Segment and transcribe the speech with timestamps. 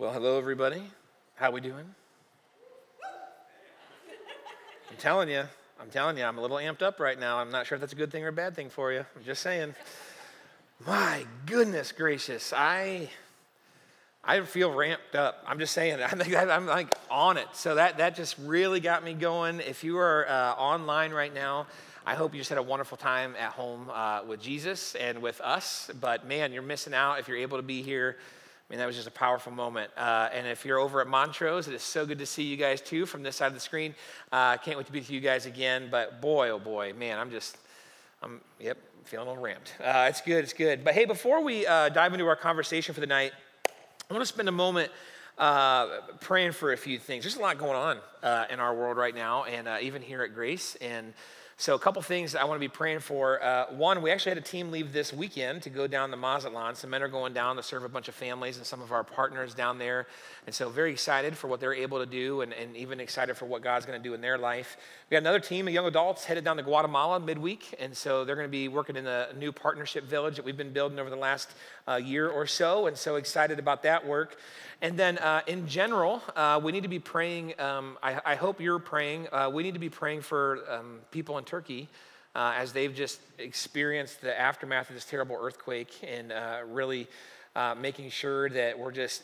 [0.00, 0.82] Well, hello everybody.
[1.34, 1.84] How we doing?
[4.90, 5.42] I'm telling you,
[5.78, 7.36] I'm telling you, I'm a little amped up right now.
[7.36, 9.00] I'm not sure if that's a good thing or a bad thing for you.
[9.14, 9.74] I'm just saying.
[10.86, 13.10] My goodness gracious, I
[14.24, 15.44] I feel ramped up.
[15.46, 17.48] I'm just saying, I'm like on it.
[17.52, 19.60] So that that just really got me going.
[19.60, 21.66] If you are uh, online right now,
[22.06, 25.42] I hope you just had a wonderful time at home uh, with Jesus and with
[25.42, 25.90] us.
[26.00, 28.16] But man, you're missing out if you're able to be here
[28.70, 29.90] I mean, that was just a powerful moment.
[29.96, 32.80] Uh, and if you're over at Montrose, it is so good to see you guys
[32.80, 33.96] too from this side of the screen.
[34.30, 35.88] I uh, can't wait to be with you guys again.
[35.90, 37.58] But boy, oh boy, man, I'm just,
[38.22, 39.74] I'm, yep, feeling a little ramped.
[39.80, 40.84] Uh, it's good, it's good.
[40.84, 43.32] But hey, before we uh, dive into our conversation for the night,
[44.08, 44.92] I want to spend a moment
[45.36, 47.24] uh, praying for a few things.
[47.24, 50.32] There's a lot going on uh, in our world right now, and even here at
[50.32, 50.76] Grace.
[50.76, 51.12] And
[51.60, 53.42] so, a couple things I want to be praying for.
[53.44, 56.74] Uh, one, we actually had a team leave this weekend to go down the Mazatlan.
[56.74, 59.04] Some men are going down to serve a bunch of families and some of our
[59.04, 60.06] partners down there.
[60.46, 63.44] And so, very excited for what they're able to do and, and even excited for
[63.44, 64.78] what God's going to do in their life.
[65.10, 67.74] We got another team of young adults headed down to Guatemala midweek.
[67.78, 70.72] And so, they're going to be working in a new partnership village that we've been
[70.72, 71.52] building over the last
[71.86, 72.86] uh, year or so.
[72.86, 74.38] And so, excited about that work.
[74.82, 77.58] And then, uh, in general, uh, we need to be praying.
[77.60, 79.28] Um, I, I, hope you're praying.
[79.30, 81.86] Uh, we need to be praying for um, people in Turkey
[82.34, 87.08] uh, as they've just experienced the aftermath of this terrible earthquake and uh, really
[87.56, 89.22] uh, making sure that we're just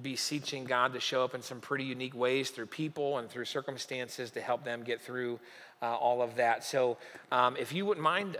[0.00, 4.30] beseeching God to show up in some pretty unique ways through people and through circumstances
[4.30, 5.38] to help them get through
[5.82, 6.64] all of that.
[6.64, 6.96] So,
[7.30, 8.38] um, if you wouldn't mind,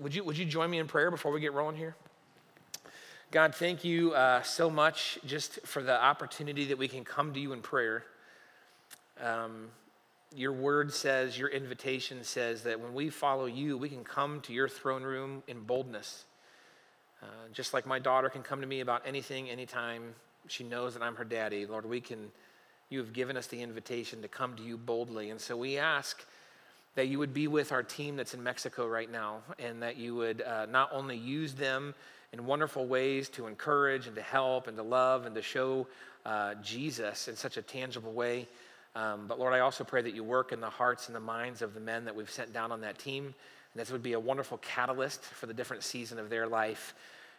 [0.00, 1.96] would you would you join me in prayer before we get rolling here?
[3.30, 7.40] God, thank you uh, so much just for the opportunity that we can come to
[7.40, 8.04] you in prayer.
[9.22, 9.68] Um,
[10.34, 14.54] your word says, your invitation says that when we follow you, we can come to
[14.54, 16.24] your throne room in boldness.
[17.22, 20.14] Uh, just like my daughter can come to me about anything, anytime
[20.46, 21.66] she knows that I'm her daddy.
[21.66, 22.30] Lord, we can,
[22.88, 25.28] you have given us the invitation to come to you boldly.
[25.28, 26.24] And so we ask
[26.94, 30.14] that you would be with our team that's in Mexico right now and that you
[30.14, 31.94] would uh, not only use them
[32.32, 35.86] in wonderful ways to encourage and to help and to love and to show
[36.26, 38.46] uh, Jesus in such a tangible way.
[38.94, 41.62] Um, but Lord, I also pray that you work in the hearts and the minds
[41.62, 43.24] of the men that we've sent down on that team.
[43.24, 46.94] And this would be a wonderful catalyst for the different season of their life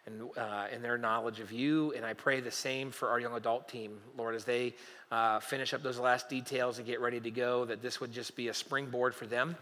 [0.06, 1.92] and, uh, and their knowledge of you.
[1.92, 4.74] And I pray the same for our young adult team, Lord, as they
[5.10, 8.36] uh, finish up those last details and get ready to go, that this would just
[8.36, 9.56] be a springboard for them.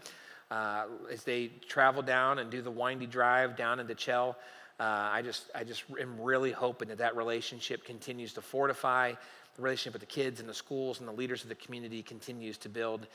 [0.51, 4.35] Uh, as they travel down and do the windy drive down into Chell,
[4.79, 9.13] uh, I just I just am really hoping that that relationship continues to fortify.
[9.55, 12.57] The relationship with the kids and the schools and the leaders of the community continues
[12.59, 13.07] to build.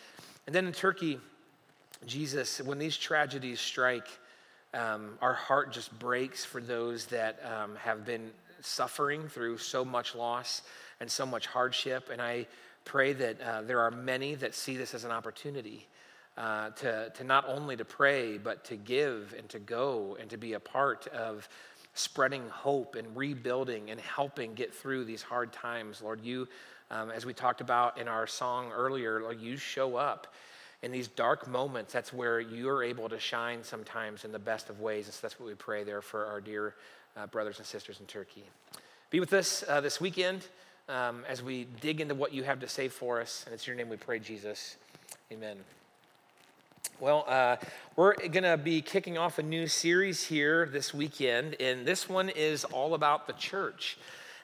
[0.46, 1.18] And then in Turkey,
[2.04, 4.08] Jesus, when these tragedies strike,
[4.74, 8.30] um, our heart just breaks for those that um, have been
[8.60, 10.62] suffering through so much loss
[11.00, 12.10] and so much hardship.
[12.12, 12.46] And I
[12.84, 15.86] pray that uh, there are many that see this as an opportunity
[16.36, 20.36] uh, to, to not only to pray, but to give and to go and to
[20.36, 21.48] be a part of
[21.94, 26.02] spreading hope and rebuilding and helping get through these hard times.
[26.02, 26.48] Lord, you,
[26.90, 30.34] um, as we talked about in our song earlier, Lord, you show up
[30.82, 31.92] in these dark moments.
[31.92, 35.06] That's where you're able to shine sometimes in the best of ways.
[35.06, 36.74] And so that's what we pray there for our dear
[37.16, 38.44] uh, brothers and sisters in Turkey.
[39.10, 40.44] Be with us uh, this weekend
[40.88, 43.44] um, as we dig into what you have to say for us.
[43.46, 44.76] And it's your name we pray, Jesus.
[45.32, 45.56] Amen.
[47.00, 47.56] Well, uh,
[47.96, 52.28] we're going to be kicking off a new series here this weekend, and this one
[52.28, 53.98] is all about the church.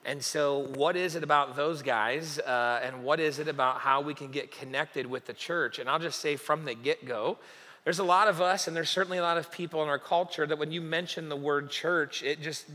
[0.04, 4.00] And so, what is it about those guys, uh, and what is it about how
[4.00, 5.78] we can get connected with the church?
[5.78, 7.38] And I'll just say from the get go,
[7.84, 10.46] there's a lot of us, and there's certainly a lot of people in our culture
[10.46, 12.66] that when you mention the word church, it just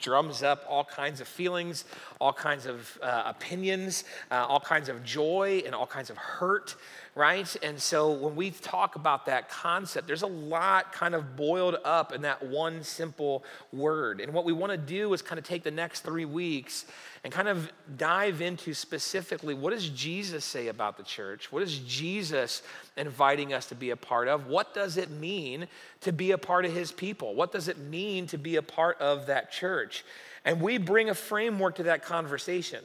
[0.00, 1.84] drums up all kinds of feelings,
[2.20, 6.74] all kinds of uh, opinions, uh, all kinds of joy, and all kinds of hurt
[7.20, 7.54] right?
[7.62, 12.14] And so when we talk about that concept, there's a lot kind of boiled up
[12.14, 13.44] in that one simple
[13.74, 14.22] word.
[14.22, 16.86] And what we want to do is kind of take the next three weeks
[17.22, 21.52] and kind of dive into specifically what does Jesus say about the church?
[21.52, 22.62] What is Jesus
[22.96, 24.46] inviting us to be a part of?
[24.46, 25.68] What does it mean
[26.00, 27.34] to be a part of his people?
[27.34, 30.06] What does it mean to be a part of that church?
[30.46, 32.82] And we bring a framework to that conversation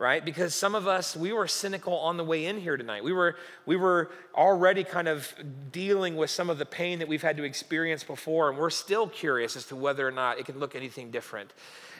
[0.00, 0.24] right?
[0.24, 3.04] Because some of us we were cynical on the way in here tonight.
[3.04, 3.36] We were
[3.66, 5.32] we were already kind of
[5.70, 9.06] dealing with some of the pain that we've had to experience before and we're still
[9.06, 11.52] curious as to whether or not it can look anything different.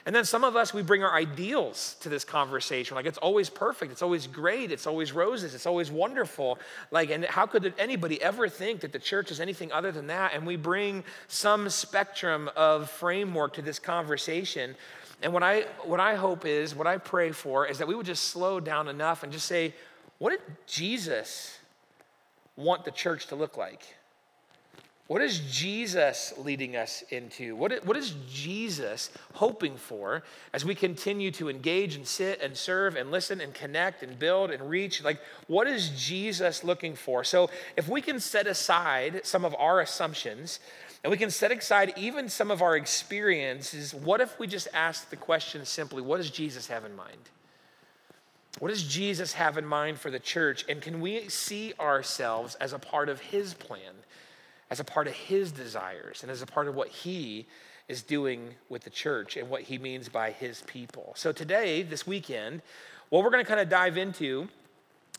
[0.07, 2.95] And then some of us we bring our ideals to this conversation.
[2.95, 3.91] Like it's always perfect.
[3.91, 4.71] It's always great.
[4.71, 5.53] It's always roses.
[5.53, 6.57] It's always wonderful.
[6.89, 10.33] Like and how could anybody ever think that the church is anything other than that?
[10.33, 14.75] And we bring some spectrum of framework to this conversation
[15.21, 18.05] And what I, what I hope is, what I pray for, is that we would
[18.05, 19.73] just slow down enough and just say,
[20.17, 21.57] what did Jesus
[22.55, 23.81] want the church to look like?
[25.11, 27.53] What is Jesus leading us into?
[27.57, 30.23] What what is Jesus hoping for
[30.53, 34.51] as we continue to engage and sit and serve and listen and connect and build
[34.51, 35.03] and reach?
[35.03, 37.25] Like, what is Jesus looking for?
[37.25, 40.61] So, if we can set aside some of our assumptions
[41.03, 45.09] and we can set aside even some of our experiences, what if we just ask
[45.09, 47.29] the question simply, what does Jesus have in mind?
[48.59, 50.65] What does Jesus have in mind for the church?
[50.69, 53.93] And can we see ourselves as a part of his plan?
[54.71, 57.45] as a part of his desires and as a part of what he
[57.89, 61.11] is doing with the church and what he means by his people.
[61.17, 62.61] So, today, this weekend,
[63.09, 64.47] what we're going to kind of dive into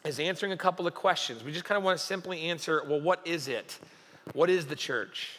[0.07, 1.45] is answering a couple of questions.
[1.45, 3.79] We just kind of want to simply answer well, what is it?
[4.33, 5.39] What is the church?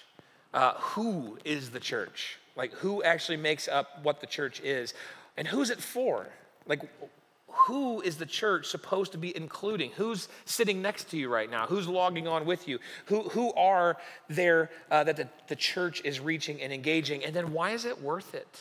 [0.53, 2.37] Uh, who is the church?
[2.55, 4.93] Like, who actually makes up what the church is?
[5.37, 6.27] And who's it for?
[6.67, 6.81] Like,
[7.47, 9.91] who is the church supposed to be including?
[9.91, 11.65] Who's sitting next to you right now?
[11.65, 12.79] Who's logging on with you?
[13.05, 13.97] Who, who are
[14.27, 17.23] there uh, that the, the church is reaching and engaging?
[17.23, 18.59] And then why is it worth it?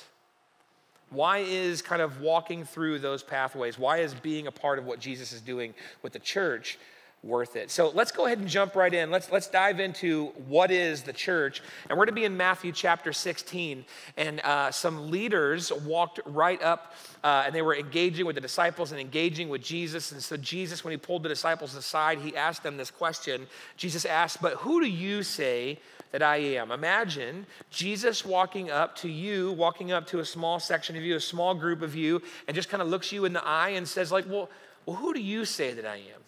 [1.11, 3.79] Why is kind of walking through those pathways?
[3.79, 6.79] Why is being a part of what Jesus is doing with the church
[7.23, 7.71] worth it.
[7.71, 9.11] So let's go ahead and jump right in.
[9.11, 11.63] Let's, let's dive into what is the church.
[11.89, 13.85] And we're going to be in Matthew chapter 16.
[14.17, 18.91] And uh, some leaders walked right up uh, and they were engaging with the disciples
[18.91, 20.11] and engaging with Jesus.
[20.11, 23.47] And so Jesus, when he pulled the disciples aside, he asked them this question.
[23.77, 25.79] Jesus asked, But who do you say
[26.13, 26.71] that I am.
[26.71, 31.21] Imagine Jesus walking up to you, walking up to a small section of you, a
[31.21, 34.13] small group of you, and just kind of looks you in the eye and says,
[34.13, 34.49] like, well,
[34.85, 36.22] well, who do you say that I am?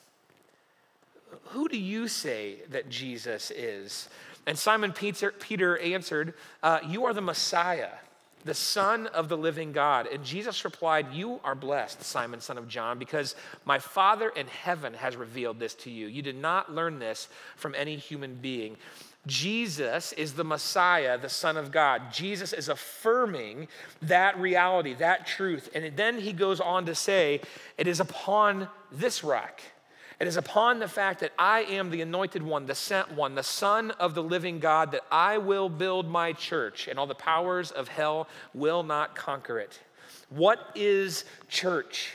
[1.49, 4.09] Who do you say that Jesus is?
[4.47, 7.91] And Simon Peter, Peter answered, uh, You are the Messiah,
[8.45, 10.07] the Son of the living God.
[10.07, 14.95] And Jesus replied, You are blessed, Simon, son of John, because my Father in heaven
[14.95, 16.07] has revealed this to you.
[16.07, 18.77] You did not learn this from any human being.
[19.27, 22.13] Jesus is the Messiah, the Son of God.
[22.13, 23.69] Jesus is affirming
[24.03, 25.71] that reality, that truth.
[25.75, 27.41] And then he goes on to say,
[27.79, 29.63] It is upon this rock
[30.21, 33.43] it is upon the fact that I am the anointed one, the sent one, the
[33.43, 37.71] Son of the living God, that I will build my church, and all the powers
[37.71, 39.81] of hell will not conquer it.
[40.29, 42.15] What is church?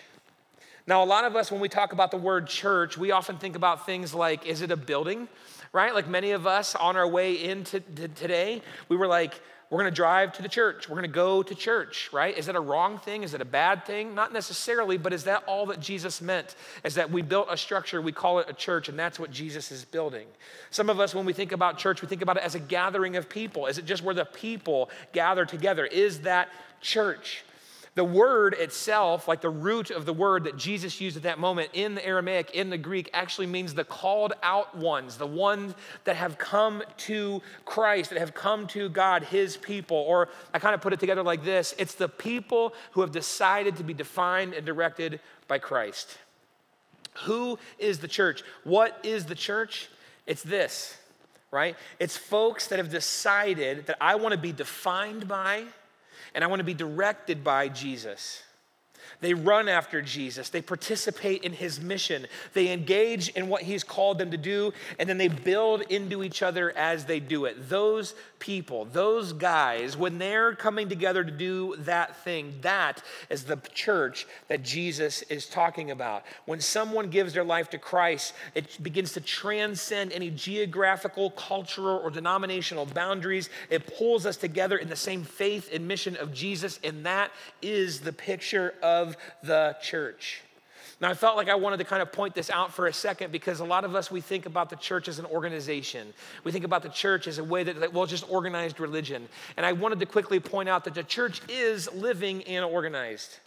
[0.87, 3.55] Now, a lot of us, when we talk about the word church, we often think
[3.55, 5.27] about things like is it a building?
[5.71, 5.93] Right?
[5.93, 9.95] Like many of us on our way into today, we were like, we're going to
[9.95, 10.89] drive to the church.
[10.89, 12.35] We're going to go to church, right?
[12.35, 13.21] Is that a wrong thing?
[13.21, 14.15] Is it a bad thing?
[14.15, 16.55] Not necessarily, but is that all that Jesus meant?
[16.83, 19.71] Is that we built a structure, we call it a church, and that's what Jesus
[19.71, 20.25] is building.
[20.71, 23.15] Some of us, when we think about church, we think about it as a gathering
[23.15, 23.67] of people.
[23.67, 25.85] Is it just where the people gather together?
[25.85, 26.49] Is that
[26.81, 27.43] church?
[27.95, 31.71] The word itself, like the root of the word that Jesus used at that moment
[31.73, 36.15] in the Aramaic, in the Greek, actually means the called out ones, the ones that
[36.15, 39.97] have come to Christ, that have come to God, his people.
[39.97, 43.77] Or I kind of put it together like this it's the people who have decided
[43.77, 46.17] to be defined and directed by Christ.
[47.23, 48.43] Who is the church?
[48.63, 49.89] What is the church?
[50.25, 50.95] It's this,
[51.51, 51.75] right?
[51.99, 55.65] It's folks that have decided that I want to be defined by
[56.33, 58.43] and I want to be directed by Jesus.
[59.21, 60.49] They run after Jesus.
[60.49, 62.27] They participate in his mission.
[62.53, 66.41] They engage in what he's called them to do, and then they build into each
[66.41, 67.69] other as they do it.
[67.69, 73.57] Those people, those guys, when they're coming together to do that thing, that is the
[73.73, 76.23] church that Jesus is talking about.
[76.45, 82.09] When someone gives their life to Christ, it begins to transcend any geographical, cultural, or
[82.09, 83.49] denominational boundaries.
[83.69, 87.31] It pulls us together in the same faith and mission of Jesus, and that
[87.61, 90.41] is the picture of of the church.
[91.01, 93.31] Now, I felt like I wanted to kind of point this out for a second
[93.31, 96.13] because a lot of us, we think about the church as an organization.
[96.43, 99.29] We think about the church as a way that, well, just organized religion.
[99.55, 103.39] And I wanted to quickly point out that the church is living and organized.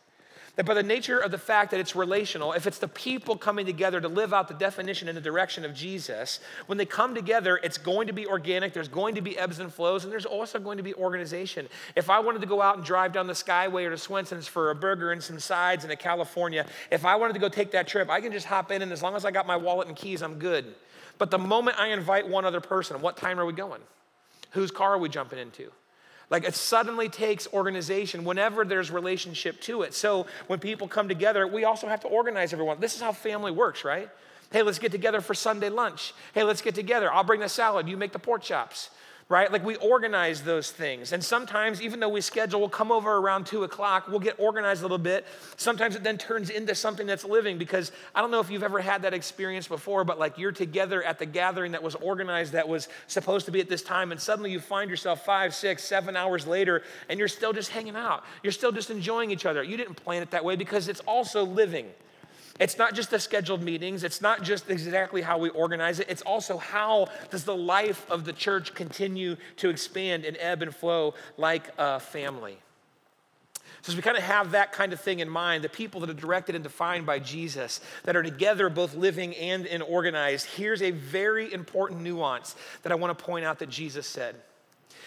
[0.56, 3.64] That by the nature of the fact that it's relational, if it's the people coming
[3.64, 7.58] together to live out the definition and the direction of Jesus, when they come together,
[7.62, 10.58] it's going to be organic, there's going to be ebbs and flows, and there's also
[10.58, 11.68] going to be organization.
[11.96, 14.70] If I wanted to go out and drive down the Skyway or to Swenson's for
[14.70, 17.88] a burger and some sides in a California, if I wanted to go take that
[17.88, 19.96] trip, I can just hop in, and as long as I got my wallet and
[19.96, 20.74] keys, I'm good.
[21.16, 23.80] But the moment I invite one other person, what time are we going?
[24.50, 25.72] Whose car are we jumping into?
[26.32, 29.92] Like it suddenly takes organization whenever there's relationship to it.
[29.92, 32.80] So when people come together, we also have to organize everyone.
[32.80, 34.08] This is how family works, right?
[34.50, 36.14] Hey, let's get together for Sunday lunch.
[36.32, 37.12] Hey, let's get together.
[37.12, 37.86] I'll bring the salad.
[37.86, 38.88] You make the pork chops
[39.32, 39.50] right?
[39.50, 41.12] Like we organize those things.
[41.12, 44.82] And sometimes, even though we schedule, we'll come over around two o'clock, we'll get organized
[44.82, 45.24] a little bit.
[45.56, 48.78] Sometimes it then turns into something that's living because I don't know if you've ever
[48.78, 52.68] had that experience before, but like you're together at the gathering that was organized that
[52.68, 56.14] was supposed to be at this time, and suddenly you find yourself five, six, seven
[56.14, 58.24] hours later, and you're still just hanging out.
[58.42, 59.62] You're still just enjoying each other.
[59.62, 61.86] You didn't plan it that way because it's also living.
[62.62, 66.22] It's not just the scheduled meetings, it's not just exactly how we organize it, it's
[66.22, 71.14] also how does the life of the church continue to expand and ebb and flow
[71.36, 72.56] like a family.
[73.80, 76.10] So, as we kind of have that kind of thing in mind, the people that
[76.10, 80.82] are directed and defined by Jesus, that are together, both living and in organized, here's
[80.82, 82.54] a very important nuance
[82.84, 84.36] that I want to point out that Jesus said.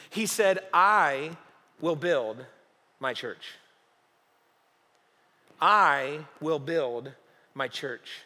[0.09, 1.37] He said, I
[1.79, 2.45] will build
[2.99, 3.53] my church.
[5.61, 7.13] I will build
[7.55, 8.21] my church.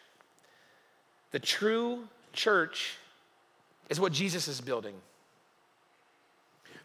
[1.32, 2.98] The true church
[3.90, 4.96] is what Jesus is building.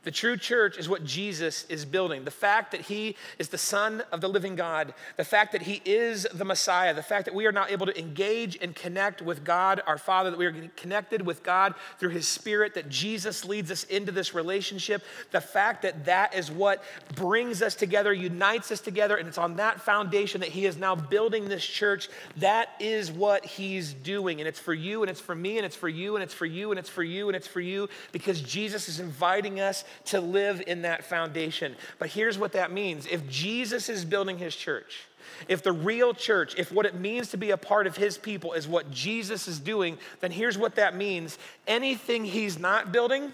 [0.04, 2.25] The true church is what Jesus is building.
[2.25, 5.80] The fact that he is the Son of the living God, the fact that he
[5.84, 9.44] is the Messiah, the fact that we are now able to engage and connect with
[9.44, 13.70] God, our Father, that we are connected with God through his Spirit, that Jesus leads
[13.70, 16.82] us into this relationship, the fact that that is what
[17.14, 20.94] brings us together, unites us together, and it's on that foundation that he is now
[20.94, 22.08] building this church.
[22.37, 24.40] That is what he's doing.
[24.40, 26.46] And it's for you, and it's for me, and it's for you, and it's for
[26.46, 30.21] you, and it's for you, and it's for you, because Jesus is inviting us to
[30.21, 31.77] live in that foundation.
[31.99, 35.07] But here's what that means if Jesus is building his church,
[35.49, 38.53] if the real church, if what it means to be a part of his people
[38.53, 43.33] is what Jesus is doing, then here's what that means anything he's not building,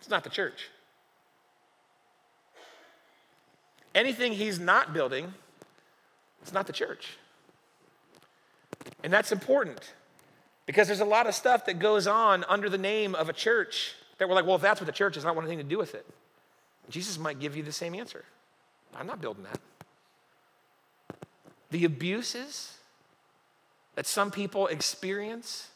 [0.00, 0.68] it's not the church.
[3.94, 5.32] Anything he's not building,
[6.42, 7.16] it's not the church.
[9.02, 9.92] And that's important
[10.66, 13.94] because there's a lot of stuff that goes on under the name of a church
[14.18, 15.68] that we're like, well, if that's what the church is, I don't want anything to
[15.68, 16.06] do with it.
[16.90, 18.24] Jesus might give you the same answer.
[18.94, 19.60] I'm not building that.
[21.70, 22.74] The abuses
[23.94, 25.68] that some people experience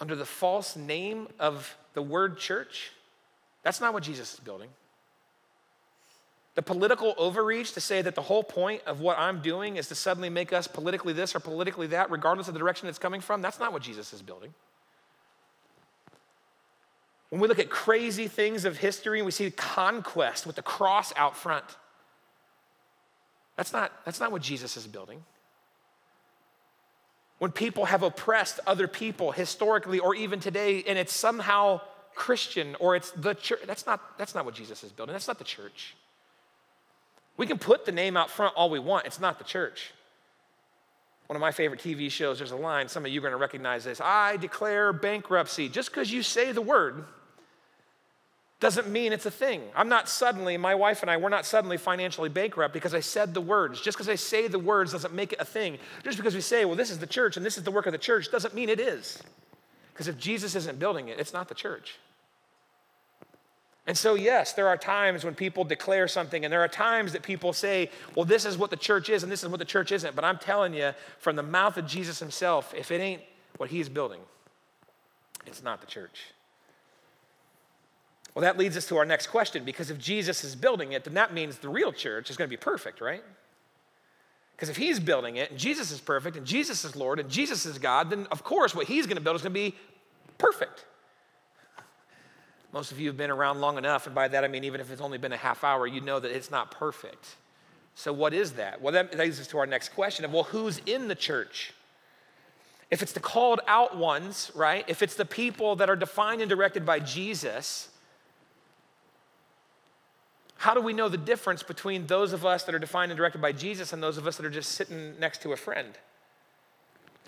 [0.00, 2.92] under the false name of the word church,
[3.62, 4.70] that's not what Jesus is building.
[6.54, 9.94] The political overreach to say that the whole point of what I'm doing is to
[9.94, 13.42] suddenly make us politically this or politically that, regardless of the direction it's coming from,
[13.42, 14.52] that's not what Jesus is building.
[17.30, 21.12] When we look at crazy things of history and we see conquest with the cross
[21.16, 21.64] out front,
[23.56, 25.22] that's not, that's not what Jesus is building.
[27.38, 31.80] When people have oppressed other people historically or even today, and it's somehow
[32.14, 35.12] Christian or it's the church, that's not, that's not what Jesus is building.
[35.12, 35.94] That's not the church.
[37.36, 39.92] We can put the name out front all we want, it's not the church.
[41.28, 43.36] One of my favorite TV shows, there's a line, some of you are going to
[43.36, 45.68] recognize this I declare bankruptcy.
[45.68, 47.04] Just because you say the word
[48.60, 49.62] doesn't mean it's a thing.
[49.74, 53.32] I'm not suddenly, my wife and I, we're not suddenly financially bankrupt because I said
[53.32, 53.80] the words.
[53.80, 55.78] Just because I say the words doesn't make it a thing.
[56.04, 57.92] Just because we say, well, this is the church and this is the work of
[57.92, 59.22] the church doesn't mean it is.
[59.94, 61.98] Because if Jesus isn't building it, it's not the church.
[63.86, 67.22] And so, yes, there are times when people declare something, and there are times that
[67.22, 69.90] people say, well, this is what the church is, and this is what the church
[69.90, 70.14] isn't.
[70.14, 73.22] But I'm telling you, from the mouth of Jesus himself, if it ain't
[73.56, 74.20] what he's building,
[75.46, 76.26] it's not the church.
[78.34, 81.14] Well, that leads us to our next question because if Jesus is building it, then
[81.14, 83.24] that means the real church is going to be perfect, right?
[84.54, 87.66] Because if he's building it and Jesus is perfect and Jesus is Lord and Jesus
[87.66, 89.74] is God, then of course what he's going to build is going to be
[90.38, 90.84] perfect.
[92.72, 94.92] Most of you have been around long enough, and by that I mean even if
[94.92, 97.36] it's only been a half hour, you know that it's not perfect.
[97.96, 98.80] So, what is that?
[98.80, 101.74] Well, that leads us to our next question of well, who's in the church?
[102.90, 104.84] If it's the called out ones, right?
[104.88, 107.89] If it's the people that are defined and directed by Jesus,
[110.60, 113.40] how do we know the difference between those of us that are defined and directed
[113.40, 115.94] by Jesus and those of us that are just sitting next to a friend?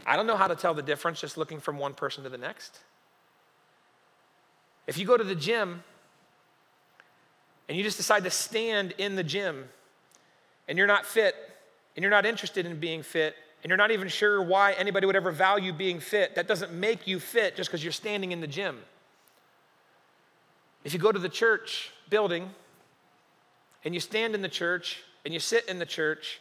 [0.05, 2.37] I don't know how to tell the difference just looking from one person to the
[2.37, 2.81] next.
[4.87, 5.83] If you go to the gym
[7.71, 9.65] and you just decide to stand in the gym
[10.69, 11.35] and you're not fit
[11.97, 15.17] and you're not interested in being fit and you're not even sure why anybody would
[15.17, 18.47] ever value being fit, that doesn't make you fit just because you're standing in the
[18.47, 18.81] gym.
[20.85, 22.51] If you go to the church building
[23.85, 26.41] and you stand in the church and you sit in the church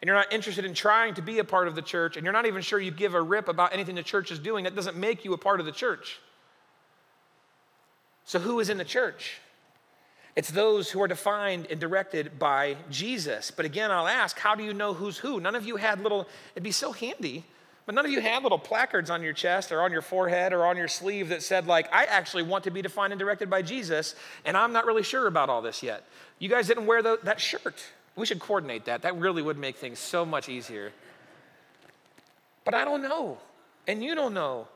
[0.00, 2.32] and you're not interested in trying to be a part of the church and you're
[2.32, 4.96] not even sure you give a rip about anything the church is doing, that doesn't
[4.96, 6.18] make you a part of the church.
[8.26, 9.38] So, who is in the church?
[10.36, 13.50] It's those who are defined and directed by Jesus.
[13.50, 15.38] But again, I'll ask, how do you know who's who?
[15.40, 17.44] None of you had little, it'd be so handy
[17.86, 20.64] But none of you had little placards on your chest or on your forehead or
[20.64, 23.60] on your sleeve that said, like, I actually want to be defined and directed by
[23.60, 24.14] Jesus,
[24.44, 26.04] and I'm not really sure about all this yet.
[26.38, 27.84] You guys didn't wear the, that shirt.
[28.16, 29.02] We should coordinate that.
[29.02, 30.92] That really would make things so much easier.
[32.64, 33.36] But I don't know,
[33.86, 34.68] and you don't know.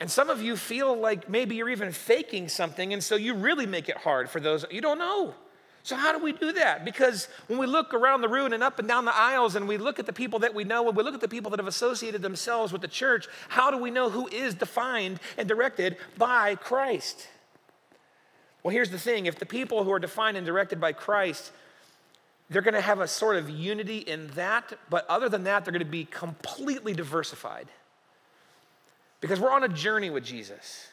[0.00, 3.66] And some of you feel like maybe you're even faking something, and so you really
[3.66, 4.64] make it hard for those.
[4.70, 5.34] You don't know.
[5.82, 6.84] So, how do we do that?
[6.84, 9.78] Because when we look around the room and up and down the aisles and we
[9.78, 11.66] look at the people that we know and we look at the people that have
[11.66, 16.54] associated themselves with the church, how do we know who is defined and directed by
[16.54, 17.28] Christ?
[18.62, 21.50] Well, here's the thing if the people who are defined and directed by Christ,
[22.50, 25.72] they're going to have a sort of unity in that, but other than that, they're
[25.72, 27.68] going to be completely diversified.
[29.20, 30.88] Because we're on a journey with Jesus.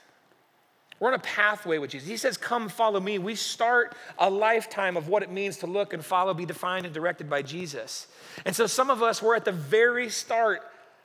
[0.99, 2.09] We're on a pathway with Jesus.
[2.09, 3.19] He says, Come follow me.
[3.19, 6.93] We start a lifetime of what it means to look and follow, be defined and
[6.93, 8.07] directed by Jesus.
[8.45, 10.61] And so some of us, we're at the very start,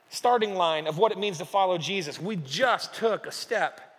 [0.09, 2.19] starting line of what it means to follow Jesus.
[2.19, 3.92] We just took a step.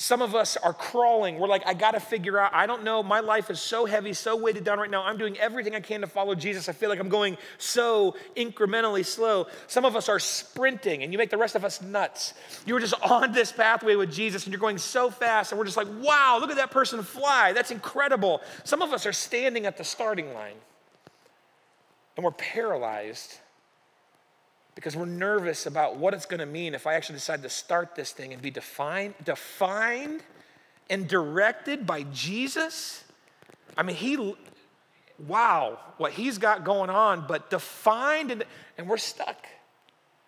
[0.00, 1.38] Some of us are crawling.
[1.38, 2.54] We're like, I got to figure out.
[2.54, 3.02] I don't know.
[3.02, 5.02] My life is so heavy, so weighted down right now.
[5.02, 6.70] I'm doing everything I can to follow Jesus.
[6.70, 9.46] I feel like I'm going so incrementally slow.
[9.66, 12.32] Some of us are sprinting, and you make the rest of us nuts.
[12.64, 15.76] You're just on this pathway with Jesus, and you're going so fast, and we're just
[15.76, 17.52] like, wow, look at that person fly.
[17.52, 18.40] That's incredible.
[18.64, 20.56] Some of us are standing at the starting line,
[22.16, 23.38] and we're paralyzed
[24.74, 27.94] because we're nervous about what it's going to mean if I actually decide to start
[27.94, 30.22] this thing and be defined, defined
[30.88, 33.04] and directed by Jesus.
[33.76, 34.34] I mean, he,
[35.26, 38.44] wow, what he's got going on, but defined and,
[38.78, 39.46] and we're stuck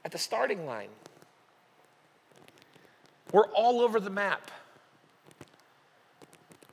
[0.05, 0.89] at the starting line.
[3.33, 4.51] We're all over the map.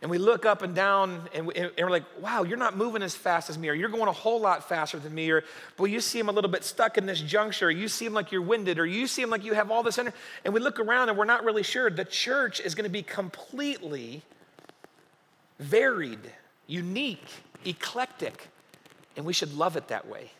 [0.01, 3.15] And we look up and down and, we, are like, wow, you're not moving as
[3.15, 5.43] fast as me, or you're going a whole lot faster than me, or
[5.77, 8.41] well, you seem a little bit stuck in this juncture, or you seem like you're
[8.41, 10.15] winded, or you seem like you have all this energy.
[10.45, 11.89] And we look around and we're not really sure.
[11.89, 14.21] The church is going to be completely
[15.59, 16.31] varied,
[16.65, 17.27] unique,
[17.65, 18.47] eclectic,
[19.17, 20.31] and we should love it that way.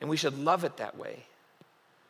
[0.00, 1.24] And we should love it that way.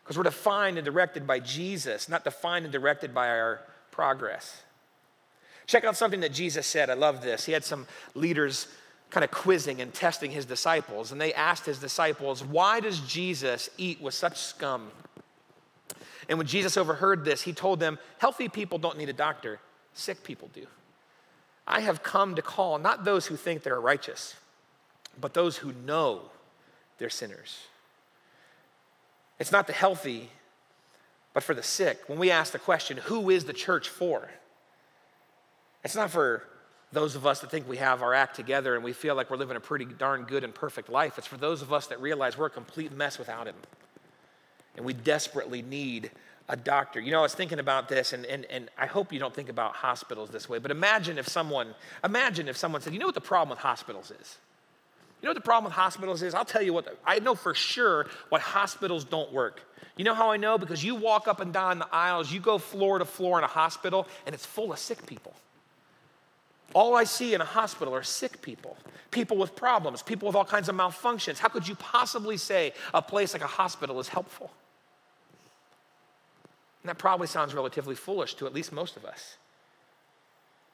[0.03, 4.61] Because we're defined and directed by Jesus, not defined and directed by our progress.
[5.67, 6.91] Check out something that Jesus said.
[6.91, 7.47] I love this.
[7.47, 8.69] He had some leaders
[9.11, 13.71] kind of quizzing and testing his disciples, and they asked his disciples, Why does Jesus
[13.79, 14.91] eat with such scum?
[16.29, 19.61] And when Jesus overheard this, he told them, Healthy people don't need a doctor,
[19.93, 20.67] sick people do.
[21.67, 24.35] I have come to call not those who think they're righteous,
[25.21, 26.23] but those who know
[26.99, 27.59] they're sinners.
[29.39, 30.31] It's not the healthy,
[31.33, 32.03] but for the sick.
[32.07, 34.29] When we ask the question, Who is the church for?
[35.85, 36.43] It's not for
[36.93, 39.37] those of us that think we have our act together and we feel like we're
[39.37, 41.19] living a pretty darn good and perfect life.
[41.19, 43.57] It's for those of us that realize we're a complete mess without Him.
[44.77, 46.11] And we desperately need
[46.49, 47.01] a doctor.
[47.01, 49.49] You know, I was thinking about this, and, and, and I hope you don't think
[49.49, 53.15] about hospitals this way, but imagine if someone, imagine if someone said, you know what
[53.15, 54.39] the problem with hospitals is?
[55.21, 56.35] You know what the problem with hospitals is?
[56.35, 59.63] I'll tell you what, I know for sure what hospitals don't work.
[59.97, 60.59] You know how I know?
[60.59, 63.49] Because you walk up and down the aisles, you go floor to floor in a
[63.49, 65.33] hospital, and it's full of sick people.
[66.75, 68.77] All I see in a hospital are sick people,
[69.13, 71.39] people with problems, people with all kinds of malfunctions.
[71.39, 74.51] How could you possibly say a place like a hospital is helpful?
[76.83, 79.37] And that probably sounds relatively foolish to at least most of us.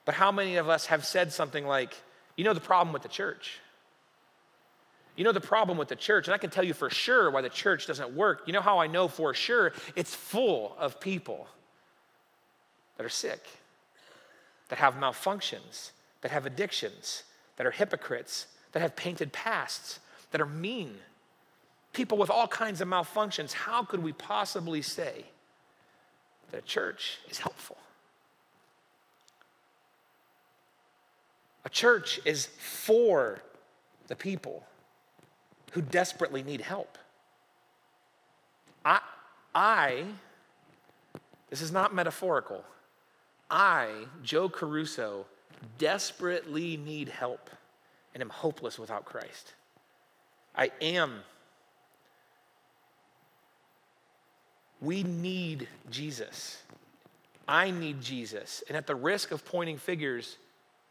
[0.07, 1.95] But how many of us have said something like,
[2.35, 3.59] you know, the problem with the church?
[5.17, 7.43] You know, the problem with the church, and I can tell you for sure why
[7.43, 8.45] the church doesn't work.
[8.47, 9.75] You know how I know for sure?
[9.95, 11.47] It's full of people
[12.97, 13.45] that are sick
[14.71, 15.91] that have malfunctions,
[16.23, 17.25] that have addictions,
[17.57, 20.95] that are hypocrites, that have painted pasts, that are mean,
[21.93, 23.53] people with all kinds of malfunctions.
[23.53, 25.25] How could we possibly say
[26.51, 27.77] that a church is helpful?
[31.65, 33.43] A church is for
[34.07, 34.65] the people
[35.73, 36.97] who desperately need help.
[38.85, 39.01] I,
[39.55, 40.05] I
[41.51, 42.65] this is not metaphorical.
[43.51, 45.27] I, Joe Caruso,
[45.79, 47.51] desperately need help
[48.15, 49.55] and am hopeless without Christ.
[50.55, 51.21] I am.
[54.81, 56.63] We need Jesus.
[57.47, 58.63] I need Jesus.
[58.69, 60.37] And at the risk of pointing figures,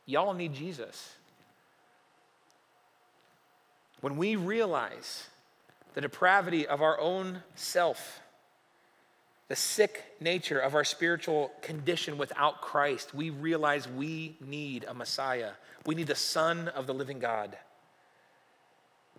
[0.06, 1.16] y'all need Jesus.
[4.02, 5.28] When we realize
[5.94, 8.22] the depravity of our own self,
[9.50, 15.52] the sick nature of our spiritual condition without Christ, we realize we need a Messiah.
[15.86, 17.58] We need the Son of the living God.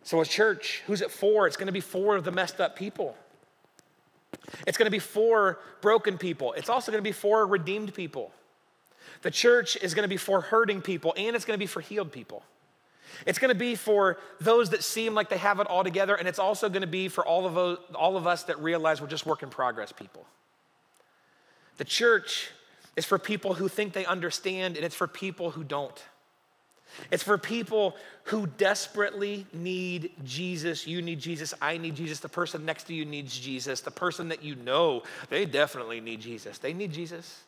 [0.04, 1.46] So, a church, who's it for?
[1.46, 3.16] It's going to be for the messed up people.
[4.66, 6.52] It's going to be for broken people.
[6.54, 8.32] It's also going to be for redeemed people.
[9.22, 11.80] The church is going to be for hurting people, and it's going to be for
[11.80, 12.44] healed people.
[13.26, 16.26] It's going to be for those that seem like they have it all together, and
[16.26, 19.08] it's also going to be for all of, those, all of us that realize we're
[19.08, 20.26] just work in progress people.
[21.76, 22.50] The church
[22.96, 26.02] is for people who think they understand, and it's for people who don't.
[27.10, 30.86] It's for people who desperately need Jesus.
[30.86, 31.54] You need Jesus.
[31.60, 32.20] I need Jesus.
[32.20, 33.80] The person next to you needs Jesus.
[33.80, 36.58] The person that you know, they definitely need Jesus.
[36.58, 37.42] They need Jesus.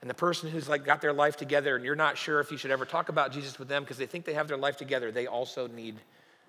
[0.00, 2.58] And the person who's like got their life together and you're not sure if you
[2.58, 5.10] should ever talk about Jesus with them because they think they have their life together,
[5.10, 5.96] they also need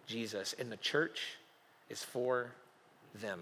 [0.05, 0.53] Jesus.
[0.57, 1.37] And the church
[1.89, 2.51] is for
[3.15, 3.39] them.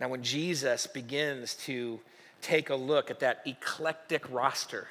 [0.00, 2.00] Now, when Jesus begins to
[2.40, 4.88] take a look at that eclectic roster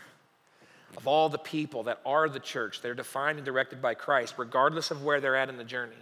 [0.96, 4.90] of all the people that are the church, they're defined and directed by Christ, regardless
[4.90, 5.96] of where they're at in the journey,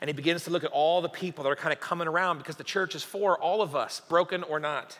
[0.00, 2.38] and he begins to look at all the people that are kind of coming around
[2.38, 4.98] because the church is for all of us, broken or not,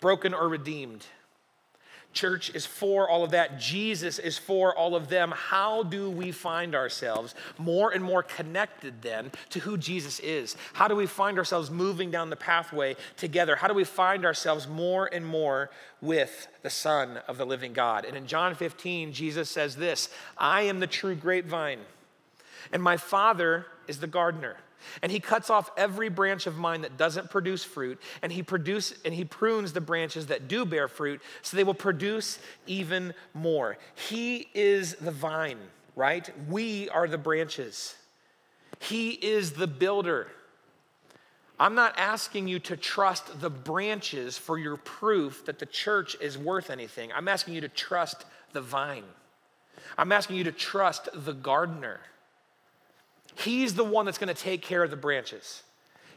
[0.00, 1.06] broken or redeemed.
[2.12, 3.60] Church is for all of that.
[3.60, 5.30] Jesus is for all of them.
[5.30, 10.56] How do we find ourselves more and more connected then to who Jesus is?
[10.72, 13.54] How do we find ourselves moving down the pathway together?
[13.54, 18.04] How do we find ourselves more and more with the Son of the living God?
[18.04, 21.80] And in John 15, Jesus says this I am the true grapevine,
[22.72, 24.56] and my Father is the gardener.
[25.02, 28.94] And he cuts off every branch of mine that doesn't produce fruit, and he produce
[29.04, 33.76] and he prunes the branches that do bear fruit, so they will produce even more.
[33.94, 35.58] He is the vine,
[35.96, 36.30] right?
[36.48, 37.94] We are the branches.
[38.78, 40.28] He is the builder.
[41.58, 46.38] I'm not asking you to trust the branches for your proof that the church is
[46.38, 47.12] worth anything.
[47.12, 49.04] I'm asking you to trust the vine.
[49.98, 52.00] I'm asking you to trust the gardener.
[53.40, 55.62] He's the one that's going to take care of the branches.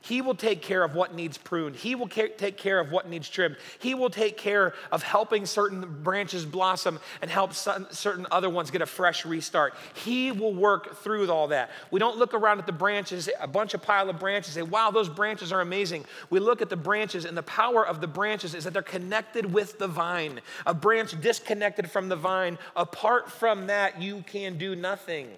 [0.01, 1.77] He will take care of what needs pruned.
[1.77, 3.55] He will take care of what needs trimmed.
[3.79, 8.81] He will take care of helping certain branches blossom and help certain other ones get
[8.81, 9.73] a fresh restart.
[9.93, 11.71] He will work through all that.
[11.89, 14.91] We don't look around at the branches, a bunch of pile of branches, say, wow,
[14.91, 16.03] those branches are amazing.
[16.29, 19.53] We look at the branches, and the power of the branches is that they're connected
[19.53, 20.41] with the vine.
[20.65, 25.29] A branch disconnected from the vine, apart from that, you can do nothing.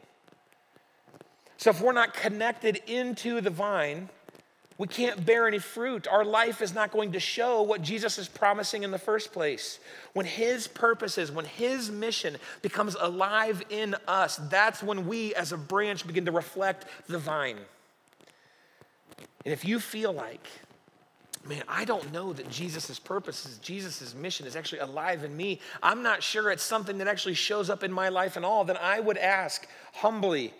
[1.57, 4.09] So if we're not connected into the vine,
[4.77, 6.05] we can't bear any fruit.
[6.07, 9.79] Our life is not going to show what Jesus is promising in the first place.
[10.13, 15.57] When His purposes, when His mission becomes alive in us, that's when we as a
[15.57, 17.57] branch begin to reflect the vine.
[19.45, 20.45] And if you feel like,
[21.47, 26.03] man, I don't know that Jesus' purposes, Jesus' mission is actually alive in me, I'm
[26.03, 28.99] not sure it's something that actually shows up in my life and all, then I
[28.99, 30.53] would ask humbly,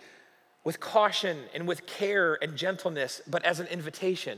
[0.66, 4.36] with caution and with care and gentleness, but as an invitation.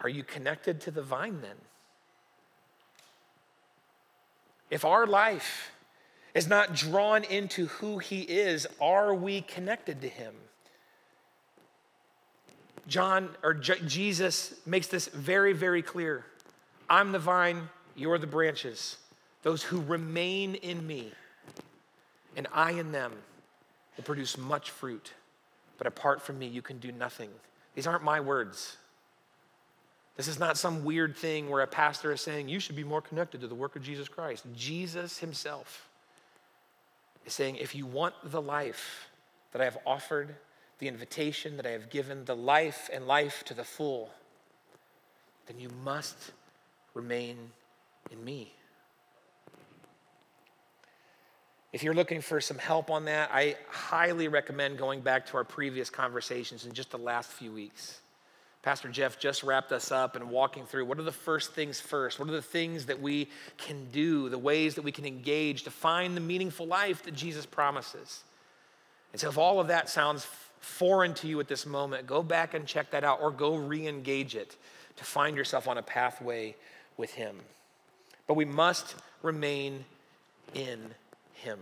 [0.00, 1.56] Are you connected to the vine then?
[4.70, 5.72] If our life
[6.34, 10.32] is not drawn into who he is, are we connected to him?
[12.88, 16.24] John or J- Jesus makes this very, very clear.
[16.88, 18.96] I'm the vine, you're the branches.
[19.42, 21.12] Those who remain in me,
[22.34, 23.12] and I in them
[23.96, 25.12] will produce much fruit,
[25.78, 27.30] but apart from me, you can do nothing.
[27.74, 28.76] These aren't my words.
[30.16, 33.02] This is not some weird thing where a pastor is saying, you should be more
[33.02, 34.44] connected to the work of Jesus Christ.
[34.54, 35.88] Jesus himself
[37.26, 39.08] is saying, if you want the life
[39.52, 40.34] that I have offered,
[40.78, 44.10] the invitation that I have given, the life and life to the full,
[45.46, 46.32] then you must
[46.94, 47.36] remain
[48.10, 48.52] in me.
[51.76, 55.44] If you're looking for some help on that, I highly recommend going back to our
[55.44, 58.00] previous conversations in just the last few weeks.
[58.62, 62.18] Pastor Jeff just wrapped us up and walking through what are the first things first?
[62.18, 65.70] What are the things that we can do, the ways that we can engage to
[65.70, 68.24] find the meaningful life that Jesus promises?
[69.12, 70.26] And so, if all of that sounds
[70.60, 73.86] foreign to you at this moment, go back and check that out or go re
[73.86, 74.56] engage it
[74.96, 76.56] to find yourself on a pathway
[76.96, 77.36] with Him.
[78.26, 79.84] But we must remain
[80.54, 80.94] in
[81.46, 81.60] him.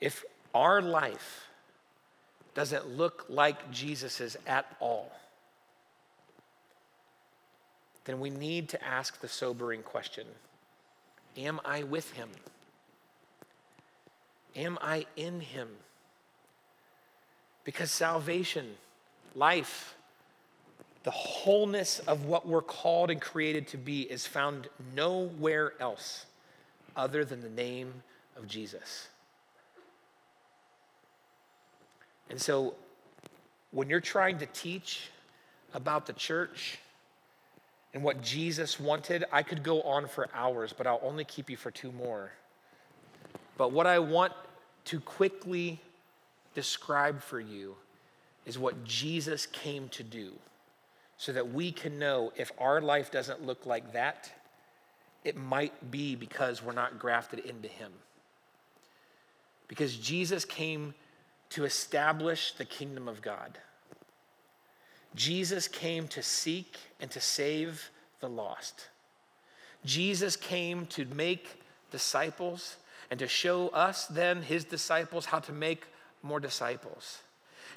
[0.00, 1.46] If our life
[2.54, 5.12] doesn't look like Jesus's at all,
[8.04, 10.26] then we need to ask the sobering question
[11.36, 12.30] Am I with him?
[14.56, 15.68] Am I in him?
[17.64, 18.74] Because salvation,
[19.34, 19.94] life,
[21.04, 26.26] the wholeness of what we're called and created to be is found nowhere else
[26.96, 27.92] other than the name
[28.36, 29.08] of Jesus.
[32.30, 32.74] And so
[33.70, 35.10] when you're trying to teach
[35.74, 36.78] about the church
[37.94, 41.56] and what Jesus wanted, I could go on for hours, but I'll only keep you
[41.56, 42.32] for two more.
[43.58, 44.32] But what I want
[44.86, 45.80] to quickly
[46.54, 47.76] describe for you
[48.44, 50.32] is what Jesus came to do
[51.16, 54.30] so that we can know if our life doesn't look like that,
[55.24, 57.92] it might be because we're not grafted into Him.
[59.68, 60.94] Because Jesus came
[61.50, 63.58] to establish the kingdom of God.
[65.14, 68.88] Jesus came to seek and to save the lost.
[69.84, 72.76] Jesus came to make disciples
[73.10, 75.84] and to show us, then, his disciples, how to make
[76.22, 77.18] more disciples.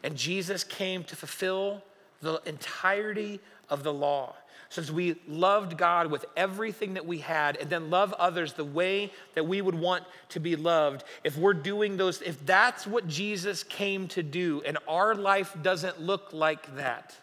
[0.04, 1.84] And Jesus came to fulfill
[2.22, 4.36] the entirety of the law.
[4.70, 9.12] Since we loved God with everything that we had and then love others the way
[9.36, 13.64] that we would want to be loved, if we're doing those, if that's what Jesus
[13.64, 17.16] came to do and our life doesn't look like that,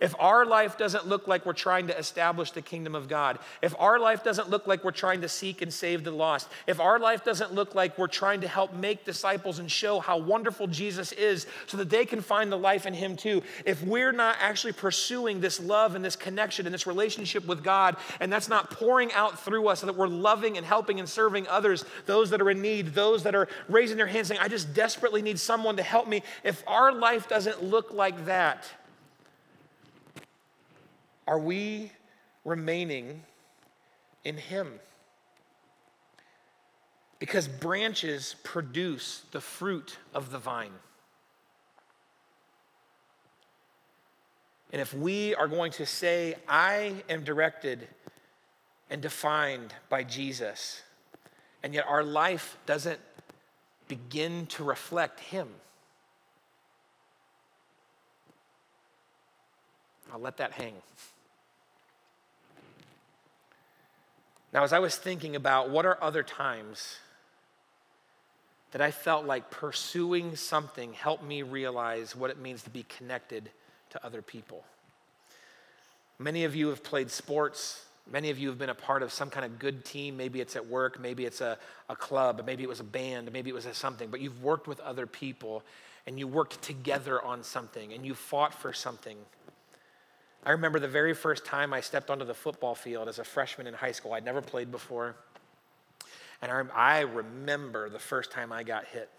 [0.00, 3.74] if our life doesn't look like we're trying to establish the kingdom of God, if
[3.78, 6.98] our life doesn't look like we're trying to seek and save the lost, if our
[6.98, 11.12] life doesn't look like we're trying to help make disciples and show how wonderful Jesus
[11.12, 14.72] is so that they can find the life in Him too, if we're not actually
[14.72, 19.12] pursuing this love and this connection and this relationship with God, and that's not pouring
[19.12, 22.50] out through us so that we're loving and helping and serving others, those that are
[22.50, 25.82] in need, those that are raising their hands saying, I just desperately need someone to
[25.82, 28.66] help me, if our life doesn't look like that,
[31.30, 31.92] are we
[32.44, 33.22] remaining
[34.24, 34.80] in Him?
[37.20, 40.72] Because branches produce the fruit of the vine.
[44.72, 47.86] And if we are going to say, I am directed
[48.90, 50.82] and defined by Jesus,
[51.62, 52.98] and yet our life doesn't
[53.86, 55.46] begin to reflect Him,
[60.12, 60.74] I'll let that hang.
[64.52, 66.98] Now, as I was thinking about what are other times
[68.72, 73.50] that I felt like pursuing something helped me realize what it means to be connected
[73.90, 74.64] to other people.
[76.18, 77.84] Many of you have played sports.
[78.10, 80.16] Many of you have been a part of some kind of good team.
[80.16, 81.58] Maybe it's at work, maybe it's a,
[81.88, 84.80] a club, maybe it was a band, maybe it was something, but you've worked with
[84.80, 85.62] other people
[86.06, 89.16] and you worked together on something and you fought for something.
[90.44, 93.66] I remember the very first time I stepped onto the football field as a freshman
[93.66, 94.14] in high school.
[94.14, 95.16] I'd never played before.
[96.42, 99.10] And I remember the first time I got hit,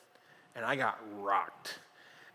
[0.56, 1.80] and I got rocked.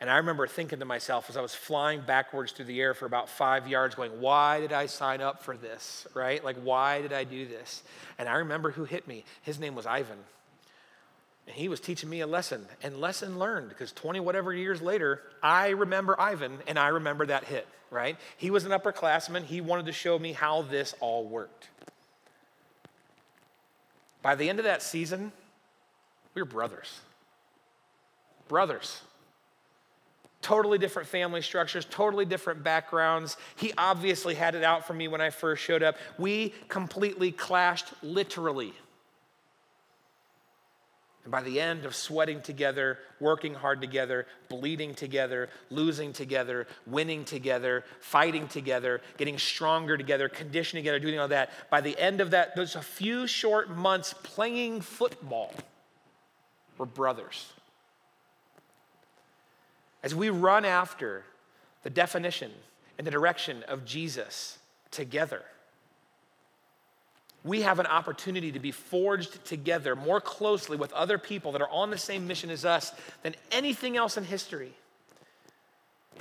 [0.01, 3.07] And I remember thinking to myself as I was flying backwards through the air for
[3.07, 6.07] about five yards, going, Why did I sign up for this?
[6.15, 6.45] Right?
[6.45, 7.83] Like, why did I do this?
[8.19, 9.25] And I remember who hit me.
[9.43, 10.19] His name was Ivan.
[11.47, 15.23] And he was teaching me a lesson, and lesson learned because 20 whatever years later,
[15.43, 18.17] I remember Ivan and I remember that hit, right?
[18.37, 19.45] He was an upperclassman.
[19.45, 21.69] He wanted to show me how this all worked.
[24.23, 25.31] By the end of that season,
[26.35, 27.01] we were brothers.
[28.49, 29.01] Brothers.
[30.43, 33.37] Totally different family structures, totally different backgrounds.
[33.57, 35.97] He obviously had it out for me when I first showed up.
[36.19, 38.73] We completely clashed, literally.
[41.27, 47.25] And by the end of sweating together, working hard together, bleeding together, losing together, winning
[47.25, 52.31] together, fighting together, getting stronger together, conditioning together, doing all that, by the end of
[52.31, 55.53] that, those a few short months playing football,
[56.79, 57.53] we're brothers.
[60.05, 61.25] As we run after
[61.83, 62.53] the definition
[62.99, 64.61] and the direction of Jesus
[64.93, 65.43] together,
[67.47, 71.71] we have an opportunity to be forged together more closely with other people that are
[71.71, 74.73] on the same mission as us than anything else in history.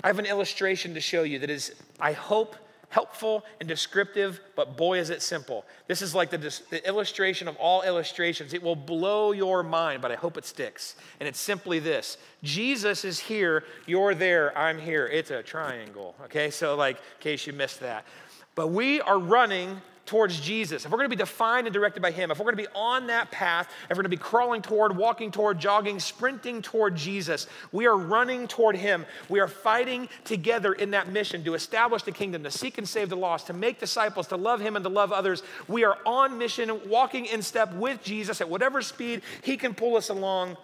[0.04, 2.56] I have an illustration to show you that is, I hope,
[2.90, 5.66] helpful and descriptive, but boy, is it simple.
[5.88, 8.54] This is like the, the, illustration of all illustrations.
[8.54, 10.96] It will blow your mind, but I hope it sticks.
[11.20, 15.08] And it's simply this Jesus is here, you're there, I'm here.
[15.08, 16.52] It's a triangle, okay?
[16.52, 18.06] So, like, in case you missed that.
[18.54, 22.12] But we are running towards Jesus, if we're going to be defined and directed by
[22.12, 24.62] Him, if we're going to be on that path, if we're going to be crawling
[24.62, 29.06] toward, walking toward, jogging, sprinting toward Jesus, we are running toward Him.
[29.30, 33.10] We are fighting together in that mission to establish the kingdom, to seek and save
[33.10, 35.44] the lost, to make disciples, to love Him and to love others.
[35.68, 39.98] We are on mission, walking in step with Jesus at whatever speed He can pull
[39.98, 40.58] us along.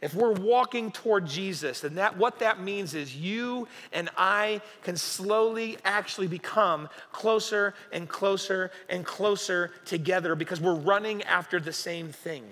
[0.00, 4.96] If we're walking toward Jesus, then that what that means is you and I can
[4.96, 12.12] slowly actually become closer and closer and closer together because we're running after the same
[12.12, 12.44] thing.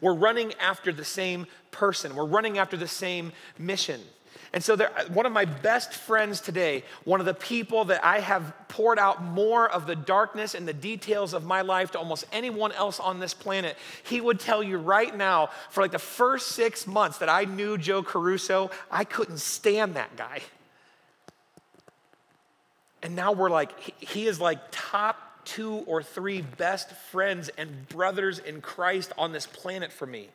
[0.00, 2.14] We're running after the same person.
[2.14, 4.00] We're running after the same mission.
[4.52, 8.18] And so, there, one of my best friends today, one of the people that I
[8.18, 12.24] have poured out more of the darkness and the details of my life to almost
[12.32, 16.48] anyone else on this planet, he would tell you right now, for like the first
[16.48, 20.40] six months that I knew Joe Caruso, I couldn't stand that guy.
[23.02, 28.40] And now we're like, he is like top two or three best friends and brothers
[28.40, 30.28] in Christ on this planet for me.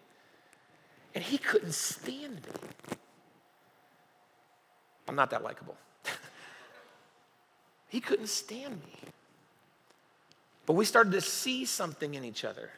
[1.13, 2.97] And he couldn't stand me.
[5.07, 5.75] I'm not that likable.
[7.89, 9.09] he couldn't stand me.
[10.65, 12.71] But we started to see something in each other.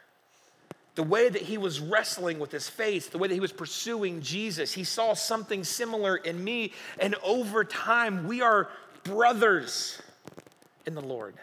[0.96, 4.22] The way that he was wrestling with his faith, the way that he was pursuing
[4.22, 6.74] Jesus, he saw something similar in me.
[7.00, 8.70] And over time, we are
[9.04, 10.02] brothers
[10.86, 11.36] in the Lord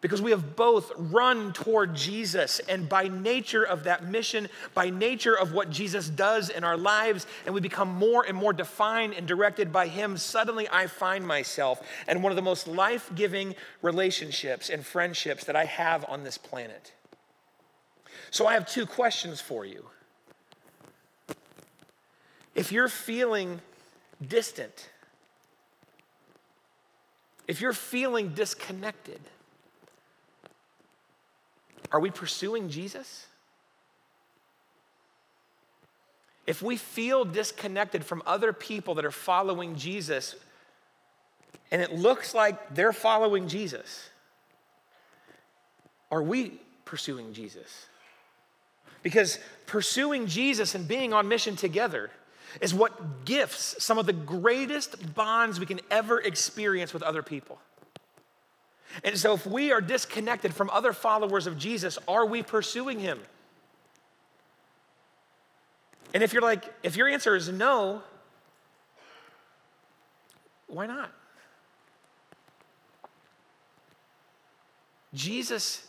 [0.00, 2.58] because we have both run toward Jesus.
[2.60, 7.26] And by nature of that mission, by nature of what Jesus does in our lives,
[7.44, 11.86] and we become more and more defined and directed by Him, suddenly I find myself
[12.08, 16.38] in one of the most life giving relationships and friendships that I have on this
[16.38, 16.92] planet.
[18.30, 19.86] So I have two questions for you.
[22.54, 23.60] If you're feeling
[24.26, 24.88] distant,
[27.46, 29.20] if you're feeling disconnected,
[31.92, 33.26] are we pursuing Jesus?
[36.46, 40.34] If we feel disconnected from other people that are following Jesus,
[41.70, 44.08] and it looks like they're following Jesus,
[46.10, 47.86] are we pursuing Jesus?
[49.02, 52.10] Because pursuing Jesus and being on mission together
[52.60, 57.58] is what gifts some of the greatest bonds we can ever experience with other people.
[59.04, 63.20] And so, if we are disconnected from other followers of Jesus, are we pursuing him?
[66.12, 68.02] And if you're like, if your answer is no,
[70.66, 71.12] why not?
[75.14, 75.86] Jesus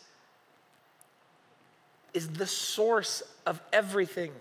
[2.14, 4.32] is the source of everything.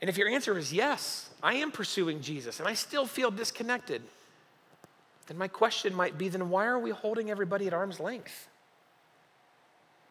[0.00, 4.02] And if your answer is yes, I am pursuing Jesus and I still feel disconnected
[5.30, 8.48] then my question might be then why are we holding everybody at arm's length?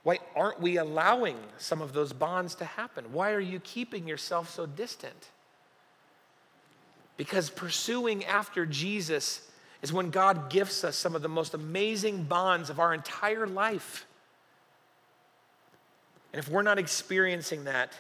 [0.04, 3.12] Why aren't we allowing some of those bonds to happen?
[3.12, 5.32] Why are you keeping yourself so distant?
[7.18, 9.46] Because pursuing after Jesus
[9.82, 14.06] is when God gifts us some of the most amazing bonds of our entire life.
[16.32, 17.92] And if we're not experiencing that,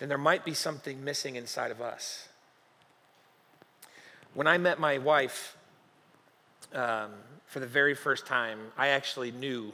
[0.00, 2.28] then there might be something missing inside of us.
[4.34, 5.56] When I met my wife,
[6.74, 7.10] um,
[7.46, 9.72] for the very first time, I actually knew,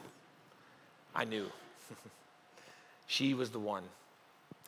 [1.14, 1.46] I knew.
[3.06, 3.84] she was the one.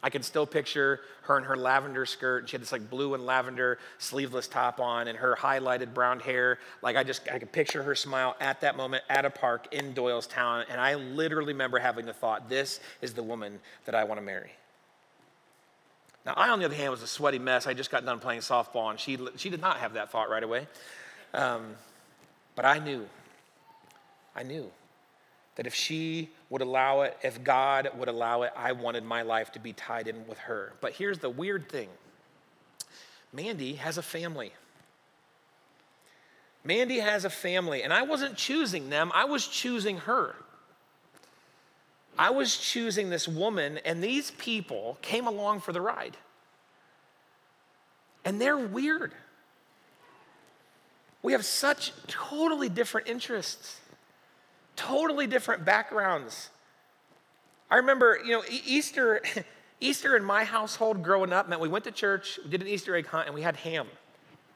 [0.03, 2.49] I can still picture her in her lavender skirt.
[2.49, 6.59] She had this like blue and lavender sleeveless top on and her highlighted brown hair.
[6.81, 9.93] Like I just, I could picture her smile at that moment at a park in
[9.93, 10.65] Doylestown.
[10.71, 14.25] And I literally remember having the thought, this is the woman that I want to
[14.25, 14.53] marry.
[16.25, 17.67] Now, I, on the other hand, was a sweaty mess.
[17.67, 20.43] I just got done playing softball, and she, she did not have that thought right
[20.43, 20.67] away.
[21.33, 21.75] Um,
[22.61, 23.09] but I knew,
[24.37, 24.71] I knew
[25.57, 29.51] that if she would allow it, if God would allow it, I wanted my life
[29.53, 30.75] to be tied in with her.
[30.83, 31.89] But here's the weird thing
[33.33, 34.53] Mandy has a family.
[36.63, 40.37] Mandy has a family, and I wasn't choosing them, I was choosing her.
[42.19, 46.19] I was choosing this woman, and these people came along for the ride.
[48.23, 49.15] And they're weird.
[51.23, 53.81] We have such totally different interests,
[54.77, 56.51] totally different backgrounds.
[57.71, 59.21] I remember, you know, Easter,
[59.81, 62.97] Easter in my household growing up meant we went to church, we did an Easter
[62.97, 63.87] egg hunt, and we had ham.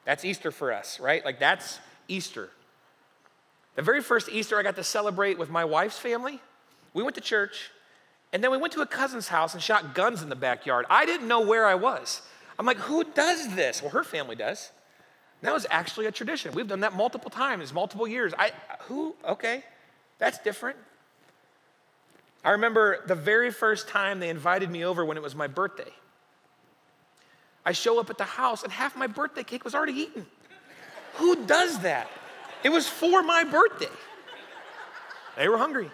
[0.04, 1.24] That's Easter for us, right?
[1.24, 2.50] Like that's Easter.
[3.74, 6.40] The very first Easter I got to celebrate with my wife's family,
[6.92, 7.70] we went to church,
[8.32, 10.86] and then we went to a cousin's house and shot guns in the backyard.
[10.88, 12.22] I didn't know where I was.
[12.58, 13.82] I'm like, who does this?
[13.82, 14.70] Well, her family does.
[15.42, 16.52] That was actually a tradition.
[16.54, 18.32] We've done that multiple times, multiple years.
[18.38, 19.14] I who?
[19.26, 19.62] Okay,
[20.18, 20.78] that's different.
[22.44, 25.90] I remember the very first time they invited me over when it was my birthday.
[27.64, 30.26] I show up at the house and half my birthday cake was already eaten.
[31.14, 32.08] Who does that?
[32.62, 33.88] It was for my birthday.
[35.36, 35.90] They were hungry.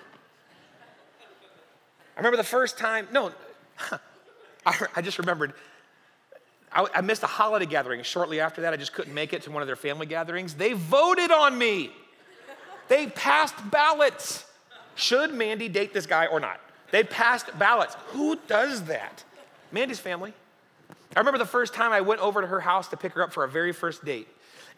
[2.16, 3.32] I remember the first time, no,
[4.66, 5.55] I, just remembered
[6.72, 8.02] I, I missed a holiday gathering.
[8.02, 10.54] Shortly after that, I just couldn't make it to one of their family gatherings.
[10.54, 11.90] They voted on me.
[12.88, 14.44] They passed ballots.
[14.94, 16.60] Should Mandy date this guy or not?
[16.90, 17.94] They passed ballots.
[18.08, 19.24] Who does that?
[19.72, 20.32] Mandy's family.
[21.14, 23.32] I remember the first time I went over to her house to pick her up
[23.32, 24.28] for our very first date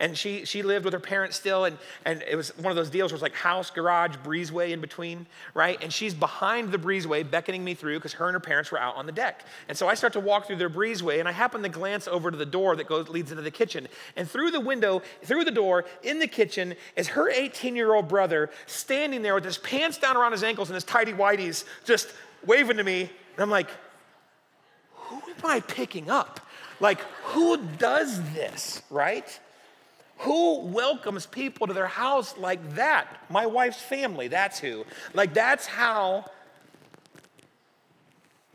[0.03, 2.91] and she she lived with her parents still and and it was one of those
[2.91, 5.79] deals where it's like house garage breezeway in between right?
[5.81, 8.97] And she's behind the breezeway beckoning me through because her and her parents were out
[8.97, 9.45] on the deck.
[9.69, 12.31] And so i start to walk through their breezeway and i happen to glance over
[12.31, 13.87] to the door that goes leads into the kitchen.
[14.17, 18.09] And through the window through the door in the kitchen is her 18 year old
[18.09, 22.13] brother standing there with his pants down around his ankles and his tidy whities just
[22.45, 23.03] waving to me.
[23.03, 23.69] And i'm like
[24.95, 26.41] who am i picking up?
[26.81, 28.83] Like who does this?
[28.91, 29.39] Right
[30.23, 33.09] who welcomes people to their house like that?
[33.29, 34.85] My wife's family, that's who.
[35.15, 36.31] Like, that's how,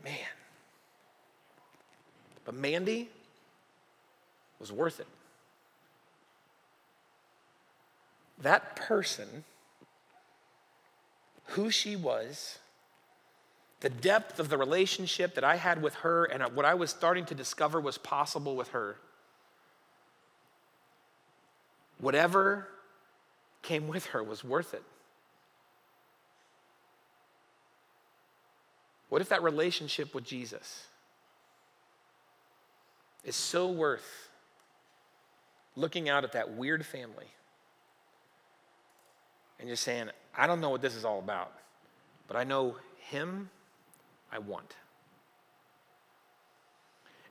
[0.02, 0.14] man.
[2.46, 3.10] But Mandy
[4.58, 5.06] was worth it.
[8.40, 9.44] That person,
[11.48, 12.58] who she was,
[13.80, 17.26] the depth of the relationship that I had with her, and what I was starting
[17.26, 18.96] to discover was possible with her
[21.98, 22.68] Whatever
[23.62, 24.82] came with her was worth it.
[29.08, 30.86] What if that relationship with Jesus
[33.24, 34.28] is so worth
[35.76, 37.26] looking out at that weird family
[39.58, 41.52] and just saying, I don't know what this is all about,
[42.26, 42.76] but I know
[43.10, 43.50] him
[44.30, 44.76] I want.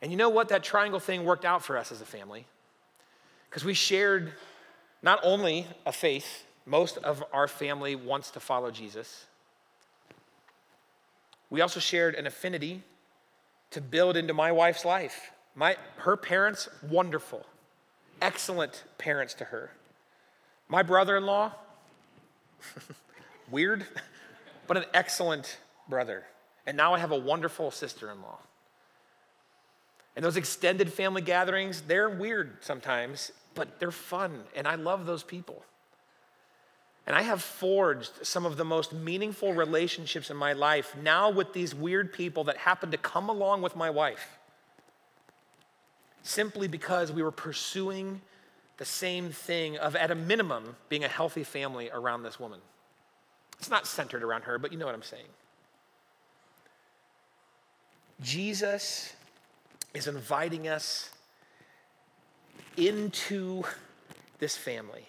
[0.02, 0.50] And you know what?
[0.50, 2.46] That triangle thing worked out for us as a family
[3.50, 4.34] because we shared
[5.02, 9.26] not only a faith, most of our family wants to follow Jesus.
[11.50, 12.84] We also shared an affinity
[13.72, 15.32] to build into my wife's life.
[15.56, 17.46] My, her parents, wonderful,
[18.22, 19.72] excellent parents to her.
[20.68, 21.54] My brother in law,
[23.52, 23.86] weird,
[24.68, 26.26] but an excellent brother.
[26.66, 28.40] And now I have a wonderful sister in law.
[30.16, 35.24] And those extended family gatherings, they're weird sometimes but they're fun, and I love those
[35.24, 35.64] people.
[37.08, 41.54] And I have forged some of the most meaningful relationships in my life now with
[41.54, 44.38] these weird people that happen to come along with my wife.
[46.22, 48.22] Simply because we were pursuing
[48.78, 52.60] the same thing of, at a minimum, being a healthy family around this woman.
[53.58, 55.26] It's not centered around her, but you know what I'm saying.
[58.22, 59.14] Jesus
[59.96, 61.10] is inviting us
[62.78, 63.64] into
[64.40, 65.08] this family.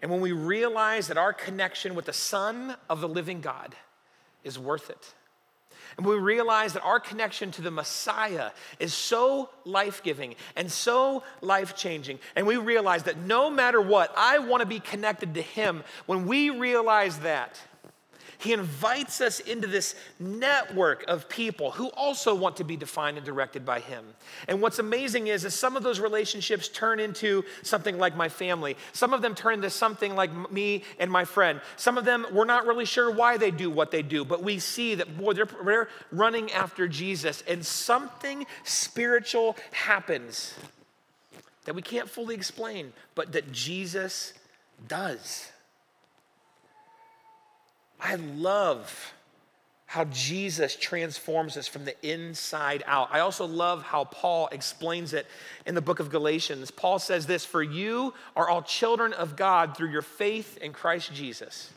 [0.00, 3.74] And when we realize that our connection with the Son of the living God
[4.44, 5.14] is worth it,
[5.96, 11.22] and we realize that our connection to the Messiah is so life giving and so
[11.40, 15.42] life changing, and we realize that no matter what, I want to be connected to
[15.42, 17.58] Him, when we realize that,
[18.38, 23.24] he invites us into this network of people who also want to be defined and
[23.24, 24.04] directed by Him.
[24.48, 28.76] And what's amazing is, is some of those relationships turn into something like my family.
[28.92, 31.60] Some of them turn into something like me and my friend.
[31.76, 34.58] Some of them, we're not really sure why they do what they do, but we
[34.58, 40.54] see that, boy, they're, they're running after Jesus, and something spiritual happens
[41.64, 44.32] that we can't fully explain, but that Jesus
[44.88, 45.50] does.
[48.00, 49.14] I love
[49.86, 53.08] how Jesus transforms us from the inside out.
[53.12, 55.26] I also love how Paul explains it
[55.64, 56.70] in the book of Galatians.
[56.70, 61.14] Paul says this For you are all children of God through your faith in Christ
[61.14, 61.70] Jesus.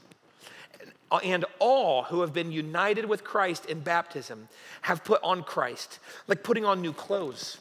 [1.23, 4.47] And all who have been united with Christ in baptism
[4.81, 7.57] have put on Christ, like putting on new clothes.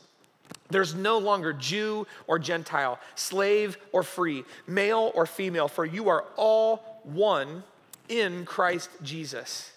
[0.71, 6.25] There's no longer Jew or Gentile, slave or free, male or female, for you are
[6.37, 7.63] all one
[8.09, 9.73] in Christ Jesus.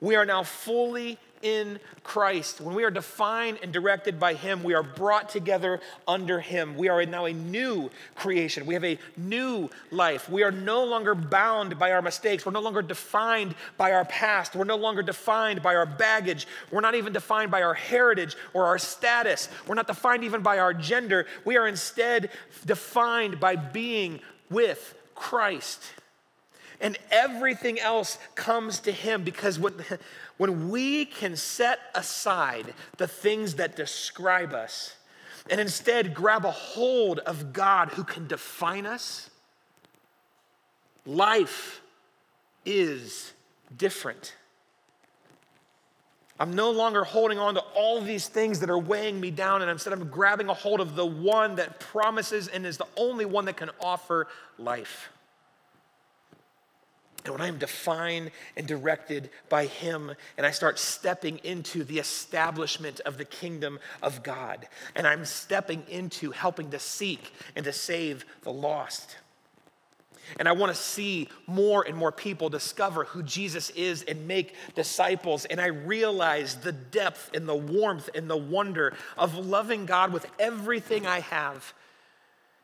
[0.00, 2.60] We are now fully in Christ.
[2.60, 6.76] When we are defined and directed by Him, we are brought together under Him.
[6.76, 8.66] We are now a new creation.
[8.66, 10.28] We have a new life.
[10.28, 12.44] We are no longer bound by our mistakes.
[12.44, 14.54] We're no longer defined by our past.
[14.54, 16.46] We're no longer defined by our baggage.
[16.70, 19.48] We're not even defined by our heritage or our status.
[19.66, 21.26] We're not defined even by our gender.
[21.44, 22.30] We are instead
[22.66, 25.82] defined by being with Christ
[26.80, 29.74] and everything else comes to Him because when,
[30.38, 34.96] when we can set aside the things that describe us
[35.50, 39.30] and instead grab a hold of God who can define us,
[41.04, 41.80] life
[42.64, 43.32] is
[43.76, 44.34] different.
[46.38, 49.70] I'm no longer holding on to all these things that are weighing me down, and
[49.70, 53.44] instead I'm grabbing a hold of the one that promises and is the only one
[53.44, 54.26] that can offer
[54.56, 55.10] life.
[57.24, 61.98] And when I am defined and directed by Him, and I start stepping into the
[61.98, 67.72] establishment of the kingdom of God, and I'm stepping into helping to seek and to
[67.72, 69.16] save the lost.
[70.38, 74.54] And I want to see more and more people discover who Jesus is and make
[74.74, 75.44] disciples.
[75.44, 80.26] And I realize the depth and the warmth and the wonder of loving God with
[80.38, 81.72] everything I have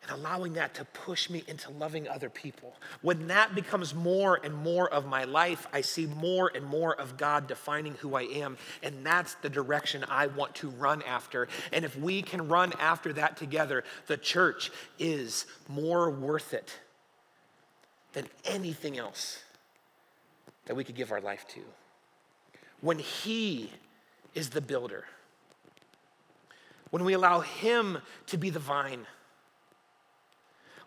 [0.07, 2.75] and allowing that to push me into loving other people.
[3.03, 7.17] When that becomes more and more of my life, I see more and more of
[7.17, 8.57] God defining who I am.
[8.83, 11.49] And that's the direction I want to run after.
[11.73, 16.79] And if we can run after that together, the church is more worth it
[18.13, 19.43] than anything else
[20.67, 21.61] that we could give our life to.
[22.81, 23.73] When He
[24.35, 25.05] is the builder,
[26.91, 29.07] when we allow Him to be the vine,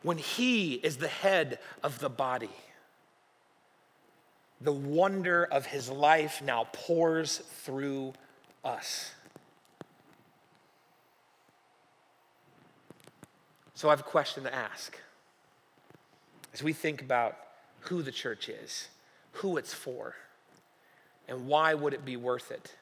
[0.02, 2.50] when He is the head of the body,
[4.62, 8.14] the wonder of His life now pours through
[8.64, 9.12] us.
[13.76, 14.98] So I have a question to ask
[16.54, 17.38] as we think about
[17.82, 18.90] who the church is,
[19.34, 20.16] who it's for,
[21.30, 22.76] and why would it be worth it?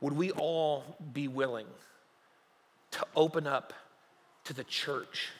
[0.00, 1.66] Would we all be willing
[2.92, 3.72] to open up
[4.50, 5.30] to the church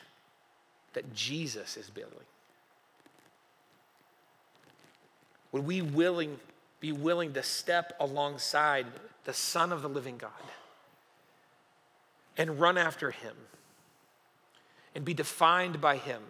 [0.94, 2.18] that Jesus is building?
[5.52, 6.38] Would we willing,
[6.80, 8.86] be willing to step alongside
[9.24, 10.30] the Son of the living God
[12.36, 13.34] and run after him?
[14.94, 16.22] and be defined by Him,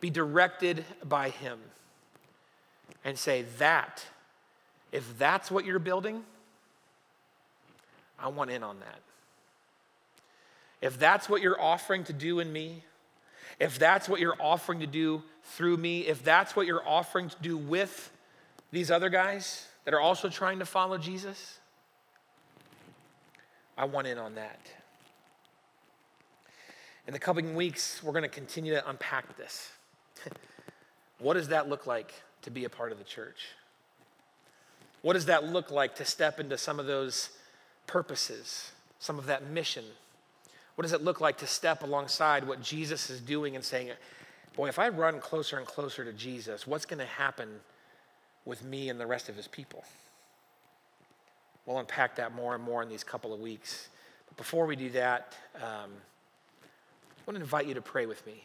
[0.00, 1.58] be directed by Him,
[3.04, 4.04] and say, That,
[4.92, 6.22] if that's what you're building,
[8.18, 9.00] I want in on that.
[10.80, 12.84] If that's what you're offering to do in me,
[13.58, 17.36] if that's what you're offering to do through me, if that's what you're offering to
[17.40, 18.10] do with
[18.72, 21.58] these other guys that are also trying to follow Jesus,
[23.76, 24.60] I want in on that.
[27.06, 29.70] In the coming weeks, we're going to continue to unpack this.
[31.18, 33.48] what does that look like to be a part of the church?
[35.02, 37.30] What does that look like to step into some of those
[37.86, 39.84] purposes, some of that mission?
[40.74, 43.90] What does it look like to step alongside what Jesus is doing and saying,
[44.56, 47.48] Boy, if I run closer and closer to Jesus, what's going to happen
[48.44, 49.84] with me and the rest of his people?
[51.66, 53.88] We'll unpack that more and more in these couple of weeks.
[54.28, 55.90] But before we do that, um,
[57.18, 58.44] I want to invite you to pray with me.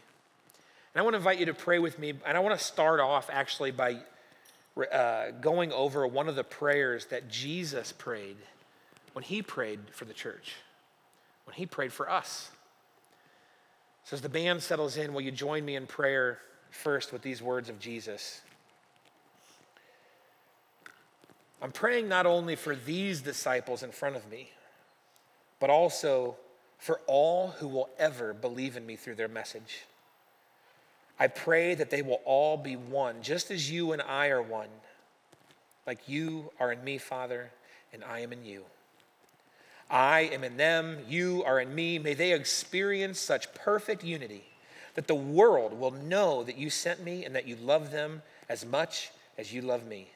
[0.96, 2.14] And I want to invite you to pray with me.
[2.26, 3.98] And I want to start off actually by
[4.92, 8.38] uh, going over one of the prayers that Jesus prayed
[9.14, 10.54] when he prayed for the church,
[11.50, 12.52] when he prayed for us.
[14.04, 16.38] So as the band settles in, will you join me in prayer
[16.70, 18.42] first with these words of Jesus?
[21.60, 24.52] I'm praying not only for these disciples in front of me,
[25.60, 26.38] but also
[26.78, 29.86] for all who will ever believe in me through their message.
[31.20, 34.70] I pray that they will all be one, just as you and I are one,
[35.88, 37.50] like you are in me, Father,
[37.92, 38.66] and I am in you.
[39.90, 41.98] I am in them, you are in me.
[41.98, 44.44] May they experience such perfect unity
[44.96, 48.66] that the world will know that you sent me and that you love them as
[48.66, 50.10] much as you love me.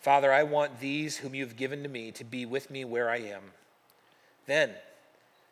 [0.00, 3.08] Father, I want these whom you have given to me to be with me where
[3.08, 3.42] I am.
[4.46, 4.70] Then,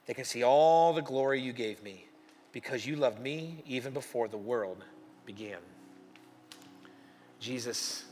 [0.07, 2.05] they can see all the glory you gave me
[2.53, 4.83] because you loved me even before the world
[5.25, 5.59] began.
[7.39, 8.05] Jesus,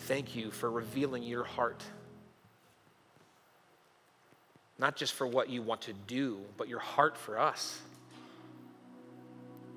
[0.00, 1.84] thank you for revealing your heart.
[4.82, 7.80] Not just for what you want to do, but your heart for us.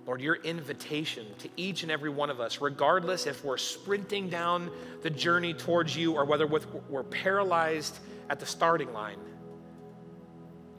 [0.06, 4.70] Lord, your invitation to each and every one of us, regardless if we're sprinting down
[5.02, 7.98] the journey towards you or whether we're paralyzed
[8.30, 9.20] at the starting line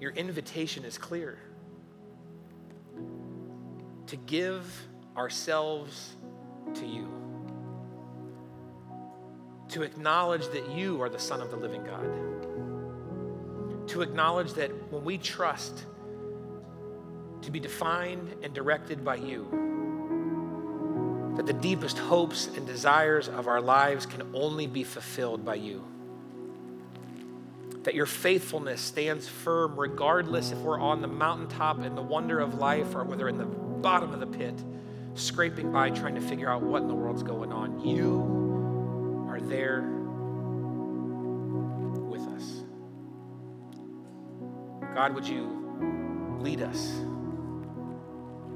[0.01, 1.39] your invitation is clear.
[4.09, 6.15] To give ourselves
[6.75, 7.09] to you,
[9.71, 12.46] to acknowledge that you are the Son of the living God,
[13.89, 15.85] to acknowledge that when we trust
[17.43, 19.47] to be defined and directed by you,
[21.37, 25.85] that the deepest hopes and desires of our lives can only be fulfilled by you
[27.87, 32.55] that your faithfulness stands firm regardless if we're on the mountaintop in the wonder of
[32.55, 34.61] life or whether in the bottom of the pit.
[35.15, 37.81] scraping by trying to figure out what in the world's going on.
[37.81, 39.83] You are there
[44.97, 47.03] God, would you lead us?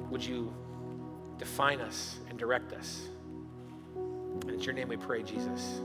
[0.09, 0.51] Would you
[1.37, 3.09] define us and direct us?
[3.95, 5.83] And it's your name we pray, Jesus.